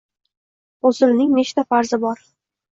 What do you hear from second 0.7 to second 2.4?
G‘uslning uchta farzi bor.